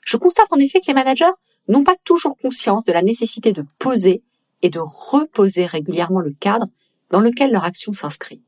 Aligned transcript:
Je 0.02 0.17
constate 0.17 0.52
en 0.52 0.58
effet 0.58 0.80
que 0.80 0.86
les 0.86 0.94
managers 0.94 1.33
n'ont 1.69 1.84
pas 1.84 1.97
toujours 2.05 2.36
conscience 2.36 2.84
de 2.84 2.92
la 2.92 3.02
nécessité 3.02 3.52
de 3.52 3.64
poser 3.78 4.22
et 4.62 4.70
de 4.70 4.80
reposer 4.80 5.67
régulièrement 5.67 6.20
le 6.20 6.33
cadre 6.33 6.67
dans 7.11 7.20
lequel 7.20 7.50
leur 7.50 7.64
action 7.64 7.92
s'inscrit. 7.92 8.42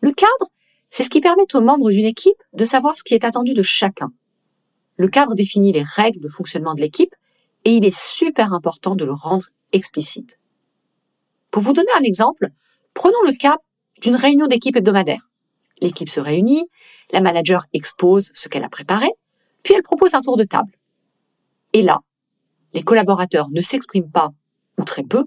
Le 0.00 0.12
cadre, 0.12 0.46
c'est 0.90 1.02
ce 1.02 1.10
qui 1.10 1.20
permet 1.20 1.54
aux 1.54 1.60
membres 1.60 1.90
d'une 1.90 2.06
équipe 2.06 2.42
de 2.52 2.64
savoir 2.64 2.96
ce 2.96 3.02
qui 3.02 3.14
est 3.14 3.24
attendu 3.24 3.54
de 3.54 3.62
chacun. 3.62 4.12
Le 4.96 5.08
cadre 5.08 5.34
définit 5.34 5.72
les 5.72 5.82
règles 5.82 6.20
de 6.20 6.28
fonctionnement 6.28 6.74
de 6.74 6.80
l'équipe 6.80 7.14
et 7.64 7.76
il 7.76 7.84
est 7.84 7.96
super 7.96 8.52
important 8.52 8.96
de 8.96 9.04
le 9.04 9.12
rendre 9.12 9.48
explicite. 9.72 10.38
Pour 11.50 11.62
vous 11.62 11.72
donner 11.72 11.90
un 11.98 12.02
exemple, 12.02 12.48
prenons 12.94 13.22
le 13.26 13.32
cas 13.32 13.58
d'une 14.02 14.16
réunion 14.16 14.46
d'équipe 14.46 14.76
hebdomadaire. 14.76 15.28
L'équipe 15.80 16.08
se 16.08 16.20
réunit, 16.20 16.68
la 17.12 17.20
manager 17.20 17.64
expose 17.72 18.30
ce 18.34 18.48
qu'elle 18.48 18.64
a 18.64 18.68
préparé, 18.68 19.08
puis 19.62 19.74
elle 19.74 19.82
propose 19.82 20.14
un 20.14 20.22
tour 20.22 20.36
de 20.36 20.44
table. 20.44 20.72
Et 21.72 21.82
là, 21.82 22.00
les 22.72 22.82
collaborateurs 22.82 23.48
ne 23.50 23.60
s'expriment 23.60 24.10
pas, 24.10 24.30
ou 24.78 24.84
très 24.84 25.02
peu, 25.02 25.24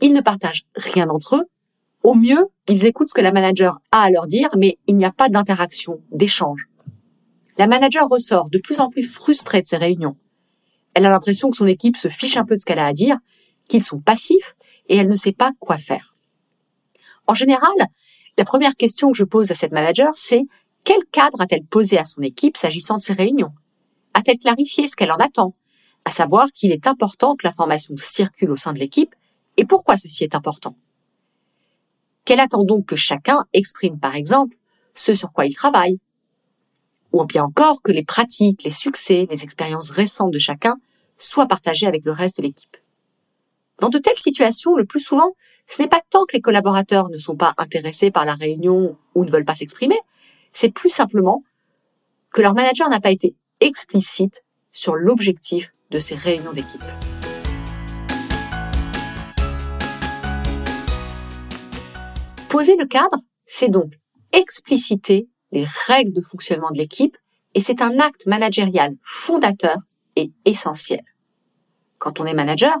ils 0.00 0.12
ne 0.12 0.20
partagent 0.20 0.66
rien 0.76 1.08
entre 1.08 1.36
eux, 1.36 1.44
au 2.02 2.14
mieux, 2.14 2.48
ils 2.68 2.86
écoutent 2.86 3.08
ce 3.08 3.14
que 3.14 3.20
la 3.20 3.32
manager 3.32 3.78
a 3.92 4.02
à 4.02 4.10
leur 4.10 4.26
dire, 4.26 4.48
mais 4.56 4.78
il 4.88 4.96
n'y 4.96 5.04
a 5.04 5.12
pas 5.12 5.28
d'interaction, 5.28 6.00
d'échange. 6.10 6.68
La 7.58 7.68
manager 7.68 8.08
ressort 8.08 8.50
de 8.50 8.58
plus 8.58 8.80
en 8.80 8.88
plus 8.88 9.04
frustrée 9.04 9.62
de 9.62 9.66
ces 9.66 9.76
réunions. 9.76 10.16
Elle 10.94 11.06
a 11.06 11.10
l'impression 11.10 11.50
que 11.50 11.56
son 11.56 11.66
équipe 11.66 11.96
se 11.96 12.08
fiche 12.08 12.36
un 12.36 12.44
peu 12.44 12.56
de 12.56 12.60
ce 12.60 12.64
qu'elle 12.64 12.80
a 12.80 12.86
à 12.86 12.92
dire, 12.92 13.18
qu'ils 13.68 13.84
sont 13.84 14.00
passifs, 14.00 14.56
et 14.88 14.96
elle 14.96 15.08
ne 15.08 15.14
sait 15.14 15.32
pas 15.32 15.52
quoi 15.60 15.78
faire. 15.78 16.11
En 17.26 17.34
général, 17.34 17.72
la 18.38 18.44
première 18.44 18.76
question 18.76 19.10
que 19.12 19.18
je 19.18 19.24
pose 19.24 19.50
à 19.50 19.54
cette 19.54 19.72
manager, 19.72 20.12
c'est 20.14 20.42
quel 20.84 21.04
cadre 21.12 21.40
a-t-elle 21.40 21.64
posé 21.64 21.98
à 21.98 22.04
son 22.04 22.22
équipe 22.22 22.56
s'agissant 22.56 22.96
de 22.96 23.00
ces 23.00 23.12
réunions? 23.12 23.52
A-t-elle 24.14 24.38
clarifié 24.38 24.86
ce 24.86 24.96
qu'elle 24.96 25.12
en 25.12 25.16
attend? 25.16 25.54
À 26.04 26.10
savoir 26.10 26.48
qu'il 26.52 26.72
est 26.72 26.86
important 26.86 27.36
que 27.36 27.46
l'information 27.46 27.94
circule 27.96 28.50
au 28.50 28.56
sein 28.56 28.72
de 28.72 28.78
l'équipe 28.78 29.14
et 29.56 29.64
pourquoi 29.64 29.96
ceci 29.96 30.24
est 30.24 30.34
important. 30.34 30.74
Qu'elle 32.24 32.40
attend 32.40 32.64
donc 32.64 32.86
que 32.86 32.96
chacun 32.96 33.44
exprime, 33.52 33.98
par 33.98 34.16
exemple, 34.16 34.56
ce 34.94 35.14
sur 35.14 35.32
quoi 35.32 35.46
il 35.46 35.54
travaille. 35.54 35.98
Ou 37.12 37.24
bien 37.24 37.44
encore 37.44 37.82
que 37.82 37.92
les 37.92 38.04
pratiques, 38.04 38.64
les 38.64 38.70
succès, 38.70 39.26
les 39.30 39.44
expériences 39.44 39.90
récentes 39.90 40.32
de 40.32 40.38
chacun 40.38 40.76
soient 41.18 41.46
partagés 41.46 41.86
avec 41.86 42.04
le 42.04 42.12
reste 42.12 42.38
de 42.38 42.42
l'équipe. 42.42 42.76
Dans 43.80 43.90
de 43.90 43.98
telles 43.98 44.16
situations, 44.16 44.74
le 44.76 44.84
plus 44.84 45.00
souvent, 45.00 45.34
ce 45.72 45.80
n'est 45.80 45.88
pas 45.88 46.02
tant 46.10 46.26
que 46.26 46.36
les 46.36 46.42
collaborateurs 46.42 47.08
ne 47.08 47.16
sont 47.16 47.34
pas 47.34 47.54
intéressés 47.56 48.10
par 48.10 48.26
la 48.26 48.34
réunion 48.34 48.98
ou 49.14 49.24
ne 49.24 49.30
veulent 49.30 49.46
pas 49.46 49.54
s'exprimer, 49.54 49.98
c'est 50.52 50.68
plus 50.68 50.90
simplement 50.90 51.42
que 52.30 52.42
leur 52.42 52.52
manager 52.52 52.90
n'a 52.90 53.00
pas 53.00 53.10
été 53.10 53.34
explicite 53.60 54.42
sur 54.70 54.96
l'objectif 54.96 55.72
de 55.90 55.98
ces 55.98 56.14
réunions 56.14 56.52
d'équipe. 56.52 56.82
Poser 62.50 62.76
le 62.76 62.84
cadre, 62.84 63.16
c'est 63.46 63.70
donc 63.70 63.94
expliciter 64.32 65.26
les 65.52 65.64
règles 65.86 66.12
de 66.12 66.20
fonctionnement 66.20 66.70
de 66.70 66.76
l'équipe 66.76 67.16
et 67.54 67.60
c'est 67.60 67.80
un 67.80 67.98
acte 67.98 68.26
managérial 68.26 68.92
fondateur 69.02 69.78
et 70.16 70.32
essentiel. 70.44 71.00
Quand 71.98 72.20
on 72.20 72.26
est 72.26 72.34
manager, 72.34 72.76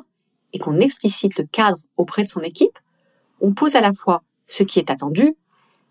et 0.52 0.58
qu'on 0.58 0.80
explicite 0.80 1.38
le 1.38 1.44
cadre 1.44 1.78
auprès 1.96 2.22
de 2.22 2.28
son 2.28 2.40
équipe, 2.40 2.78
on 3.42 3.52
pose 3.52 3.74
à 3.74 3.80
la 3.80 3.92
fois 3.92 4.22
ce 4.46 4.62
qui 4.62 4.78
est 4.78 4.90
attendu, 4.90 5.36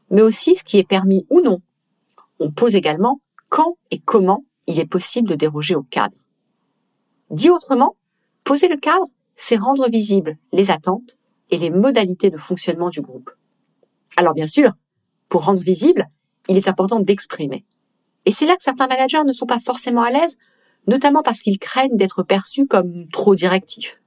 mais 0.09 0.21
aussi 0.21 0.55
ce 0.55 0.63
qui 0.63 0.79
est 0.79 0.87
permis 0.87 1.27
ou 1.29 1.41
non. 1.41 1.61
On 2.39 2.49
pose 2.49 2.75
également 2.75 3.21
quand 3.49 3.77
et 3.91 3.99
comment 3.99 4.43
il 4.65 4.79
est 4.79 4.85
possible 4.85 5.29
de 5.29 5.35
déroger 5.35 5.75
au 5.75 5.83
cadre. 5.83 6.15
Dit 7.29 7.49
autrement, 7.49 7.95
poser 8.43 8.69
le 8.69 8.77
cadre, 8.77 9.05
c'est 9.35 9.57
rendre 9.57 9.89
visibles 9.89 10.37
les 10.53 10.71
attentes 10.71 11.17
et 11.49 11.57
les 11.57 11.69
modalités 11.69 12.29
de 12.29 12.37
fonctionnement 12.37 12.89
du 12.89 13.01
groupe. 13.01 13.29
Alors 14.15 14.33
bien 14.33 14.47
sûr, 14.47 14.71
pour 15.29 15.45
rendre 15.45 15.61
visible, 15.61 16.07
il 16.47 16.57
est 16.57 16.67
important 16.67 16.99
d'exprimer. 16.99 17.65
Et 18.25 18.31
c'est 18.31 18.45
là 18.45 18.55
que 18.55 18.63
certains 18.63 18.87
managers 18.87 19.23
ne 19.25 19.33
sont 19.33 19.45
pas 19.45 19.59
forcément 19.59 20.01
à 20.01 20.11
l'aise, 20.11 20.37
notamment 20.87 21.21
parce 21.21 21.41
qu'ils 21.41 21.59
craignent 21.59 21.97
d'être 21.97 22.23
perçus 22.23 22.65
comme 22.65 23.07
trop 23.09 23.35
directifs. 23.35 24.01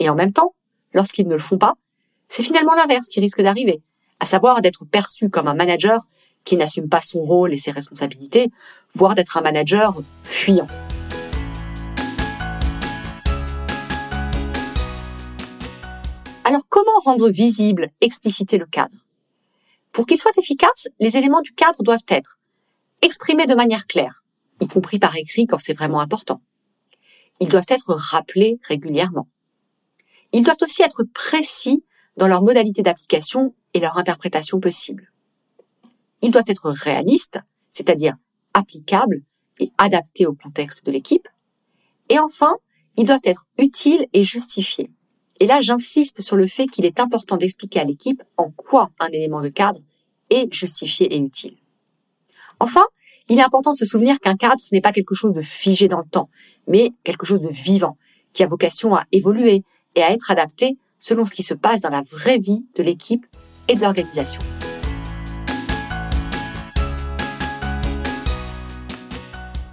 Et 0.00 0.08
en 0.08 0.14
même 0.14 0.32
temps, 0.32 0.54
lorsqu'ils 0.92 1.28
ne 1.28 1.34
le 1.34 1.40
font 1.40 1.58
pas, 1.58 1.74
c'est 2.36 2.42
finalement 2.42 2.74
l'inverse 2.74 3.06
qui 3.06 3.20
risque 3.20 3.40
d'arriver, 3.42 3.80
à 4.18 4.26
savoir 4.26 4.60
d'être 4.60 4.84
perçu 4.84 5.30
comme 5.30 5.46
un 5.46 5.54
manager 5.54 6.02
qui 6.42 6.56
n'assume 6.56 6.88
pas 6.88 7.00
son 7.00 7.22
rôle 7.22 7.52
et 7.52 7.56
ses 7.56 7.70
responsabilités, 7.70 8.50
voire 8.92 9.14
d'être 9.14 9.36
un 9.36 9.40
manager 9.40 9.94
fuyant. 10.24 10.66
Alors 16.42 16.62
comment 16.68 16.98
rendre 17.04 17.28
visible, 17.28 17.92
expliciter 18.00 18.58
le 18.58 18.66
cadre? 18.66 18.96
Pour 19.92 20.04
qu'il 20.04 20.18
soit 20.18 20.36
efficace, 20.36 20.88
les 20.98 21.16
éléments 21.16 21.40
du 21.40 21.52
cadre 21.52 21.84
doivent 21.84 22.08
être 22.08 22.40
exprimés 23.00 23.46
de 23.46 23.54
manière 23.54 23.86
claire, 23.86 24.24
y 24.60 24.66
compris 24.66 24.98
par 24.98 25.14
écrit 25.14 25.46
quand 25.46 25.58
c'est 25.58 25.74
vraiment 25.74 26.00
important. 26.00 26.42
Ils 27.38 27.48
doivent 27.48 27.62
être 27.68 27.94
rappelés 27.94 28.58
régulièrement. 28.66 29.28
Ils 30.32 30.42
doivent 30.42 30.56
aussi 30.62 30.82
être 30.82 31.04
précis 31.04 31.84
dans 32.16 32.28
leur 32.28 32.42
modalité 32.42 32.82
d'application 32.82 33.54
et 33.72 33.80
leur 33.80 33.98
interprétation 33.98 34.60
possible. 34.60 35.12
Ils 36.22 36.30
doivent 36.30 36.44
être 36.46 36.70
réalistes, 36.70 37.38
c'est-à-dire 37.70 38.14
applicables 38.54 39.20
et 39.60 39.72
adaptés 39.78 40.26
au 40.26 40.34
contexte 40.34 40.86
de 40.86 40.92
l'équipe. 40.92 41.28
Et 42.08 42.18
enfin, 42.18 42.56
ils 42.96 43.06
doivent 43.06 43.20
être 43.24 43.46
utiles 43.58 44.06
et 44.12 44.22
justifiés. 44.22 44.90
Et 45.40 45.46
là, 45.46 45.60
j'insiste 45.60 46.20
sur 46.20 46.36
le 46.36 46.46
fait 46.46 46.66
qu'il 46.66 46.86
est 46.86 47.00
important 47.00 47.36
d'expliquer 47.36 47.80
à 47.80 47.84
l'équipe 47.84 48.22
en 48.36 48.50
quoi 48.50 48.90
un 49.00 49.08
élément 49.08 49.42
de 49.42 49.48
cadre 49.48 49.80
est 50.30 50.52
justifié 50.52 51.12
et 51.12 51.18
utile. 51.18 51.56
Enfin, 52.60 52.84
il 53.28 53.38
est 53.38 53.42
important 53.42 53.72
de 53.72 53.76
se 53.76 53.84
souvenir 53.84 54.20
qu'un 54.20 54.36
cadre, 54.36 54.60
ce 54.60 54.74
n'est 54.74 54.80
pas 54.80 54.92
quelque 54.92 55.14
chose 55.14 55.32
de 55.32 55.42
figé 55.42 55.88
dans 55.88 55.98
le 55.98 56.08
temps, 56.08 56.28
mais 56.68 56.92
quelque 57.02 57.26
chose 57.26 57.40
de 57.40 57.48
vivant, 57.48 57.96
qui 58.32 58.42
a 58.42 58.46
vocation 58.46 58.94
à 58.94 59.04
évoluer, 59.12 59.64
et 59.94 60.02
à 60.02 60.12
être 60.12 60.30
adapté 60.30 60.76
selon 61.04 61.26
ce 61.26 61.32
qui 61.32 61.42
se 61.42 61.52
passe 61.52 61.82
dans 61.82 61.90
la 61.90 62.00
vraie 62.00 62.38
vie 62.38 62.64
de 62.76 62.82
l'équipe 62.82 63.26
et 63.68 63.76
de 63.76 63.82
l'organisation. 63.82 64.40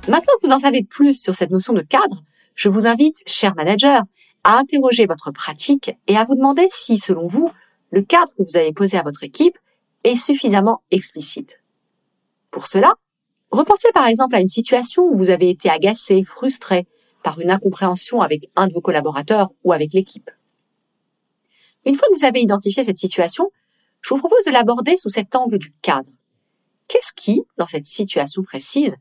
Maintenant 0.09 0.33
que 0.41 0.47
vous 0.47 0.51
en 0.51 0.59
savez 0.59 0.83
plus 0.83 1.21
sur 1.21 1.33
cette 1.33 1.51
notion 1.51 1.71
de 1.71 1.83
cadre, 1.83 2.21
je 2.55 2.67
vous 2.67 2.85
invite, 2.85 3.23
cher 3.27 3.55
manager, 3.55 4.03
à 4.43 4.57
interroger 4.57 5.05
votre 5.05 5.31
pratique 5.31 5.95
et 6.07 6.17
à 6.17 6.25
vous 6.25 6.35
demander 6.35 6.67
si, 6.69 6.97
selon 6.97 7.27
vous, 7.27 7.49
le 7.91 8.01
cadre 8.01 8.33
que 8.37 8.43
vous 8.43 8.57
avez 8.57 8.73
posé 8.73 8.97
à 8.97 9.03
votre 9.03 9.23
équipe 9.23 9.57
est 10.03 10.17
suffisamment 10.17 10.81
explicite. 10.91 11.61
Pour 12.49 12.67
cela, 12.67 12.95
repensez 13.51 13.87
par 13.93 14.07
exemple 14.07 14.35
à 14.35 14.41
une 14.41 14.49
situation 14.49 15.03
où 15.03 15.15
vous 15.15 15.29
avez 15.29 15.49
été 15.49 15.69
agacé, 15.69 16.25
frustré, 16.25 16.87
par 17.23 17.39
une 17.39 17.51
incompréhension 17.51 18.19
avec 18.19 18.49
un 18.57 18.67
de 18.67 18.73
vos 18.73 18.81
collaborateurs 18.81 19.47
ou 19.63 19.71
avec 19.71 19.93
l'équipe. 19.93 20.29
Une 21.85 21.95
fois 21.95 22.07
que 22.11 22.17
vous 22.17 22.25
avez 22.25 22.41
identifié 22.41 22.83
cette 22.83 22.97
situation, 22.97 23.49
je 24.01 24.13
vous 24.13 24.19
propose 24.19 24.45
de 24.45 24.51
l'aborder 24.51 24.97
sous 24.97 25.09
cet 25.09 25.35
angle 25.35 25.57
du 25.57 25.71
cadre. 25.81 26.09
qu'est-ce 26.87 27.13
qui, 27.15 27.43
dans 27.57 27.67
cette 27.67 27.85
situation 27.85 28.43
précise, 28.43 28.93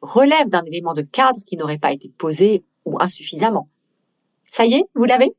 relève 0.00 0.48
d'un 0.48 0.64
élément 0.64 0.94
de 0.94 1.02
cadre 1.02 1.38
qui 1.46 1.58
n'aurait 1.58 1.78
pas 1.78 1.92
été 1.92 2.08
posé 2.16 2.64
ou 2.86 2.96
insuffisamment? 2.98 3.68
Ça 4.50 4.64
y 4.64 4.74
est, 4.74 4.84
vous 4.94 5.04
l'avez? 5.04 5.34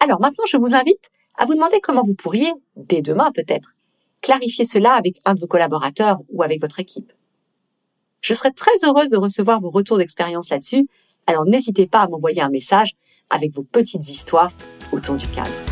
Alors 0.00 0.20
maintenant, 0.20 0.44
je 0.48 0.56
vous 0.56 0.74
invite 0.74 1.10
à 1.36 1.44
vous 1.44 1.54
demander 1.54 1.80
comment 1.80 2.02
vous 2.02 2.14
pourriez, 2.14 2.52
dès 2.76 3.00
demain 3.00 3.30
peut-être, 3.32 3.74
clarifier 4.22 4.64
cela 4.64 4.94
avec 4.94 5.20
un 5.24 5.34
de 5.34 5.40
vos 5.40 5.46
collaborateurs 5.46 6.18
ou 6.30 6.42
avec 6.42 6.60
votre 6.60 6.80
équipe. 6.80 7.12
Je 8.20 8.34
serais 8.34 8.50
très 8.50 8.72
heureuse 8.84 9.10
de 9.10 9.18
recevoir 9.18 9.60
vos 9.60 9.70
retours 9.70 9.98
d'expérience 9.98 10.50
là-dessus, 10.50 10.88
alors 11.26 11.44
n'hésitez 11.44 11.86
pas 11.86 12.00
à 12.00 12.08
m'envoyer 12.08 12.40
un 12.40 12.50
message 12.50 12.94
avec 13.30 13.54
vos 13.54 13.62
petites 13.62 14.08
histoires 14.08 14.52
autour 14.92 15.14
du 15.14 15.28
cadre. 15.28 15.67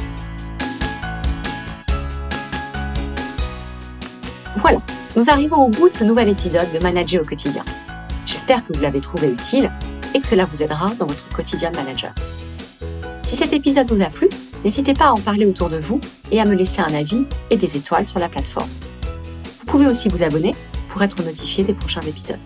Voilà, 4.69 4.83
nous 5.15 5.31
arrivons 5.31 5.67
au 5.67 5.69
bout 5.69 5.89
de 5.89 5.95
ce 5.95 6.03
nouvel 6.03 6.29
épisode 6.29 6.67
de 6.73 6.81
Manager 6.81 7.23
au 7.23 7.25
quotidien. 7.25 7.65
J'espère 8.27 8.67
que 8.67 8.73
vous 8.73 8.81
l'avez 8.81 9.01
trouvé 9.01 9.31
utile 9.31 9.71
et 10.13 10.21
que 10.21 10.27
cela 10.27 10.45
vous 10.45 10.61
aidera 10.61 10.91
dans 10.99 11.07
votre 11.07 11.29
quotidien 11.29 11.71
de 11.71 11.77
manager. 11.77 12.13
Si 13.23 13.37
cet 13.37 13.53
épisode 13.53 13.89
vous 13.93 14.03
a 14.03 14.07
plu, 14.07 14.29
n'hésitez 14.65 14.93
pas 14.93 15.05
à 15.05 15.13
en 15.13 15.21
parler 15.21 15.47
autour 15.47 15.69
de 15.69 15.79
vous 15.79 16.01
et 16.33 16.41
à 16.41 16.45
me 16.45 16.57
laisser 16.57 16.81
un 16.81 16.93
avis 16.95 17.23
et 17.51 17.57
des 17.57 17.77
étoiles 17.77 18.09
sur 18.09 18.19
la 18.19 18.29
plateforme. 18.29 18.69
Vous 19.61 19.67
pouvez 19.67 19.87
aussi 19.87 20.09
vous 20.09 20.25
abonner 20.25 20.57
pour 20.89 21.01
être 21.01 21.23
notifié 21.23 21.63
des 21.63 21.73
prochains 21.73 22.01
épisodes. 22.01 22.41